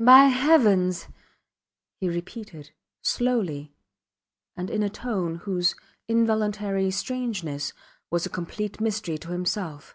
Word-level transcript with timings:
By 0.00 0.28
Heavens! 0.28 1.06
he 2.00 2.08
repeated, 2.08 2.70
slowly, 3.02 3.74
and 4.56 4.70
in 4.70 4.82
a 4.82 4.88
tone 4.88 5.34
whose 5.40 5.74
involuntary 6.08 6.90
strangeness 6.90 7.74
was 8.10 8.24
a 8.24 8.30
complete 8.30 8.80
mystery 8.80 9.18
to 9.18 9.32
himself. 9.32 9.94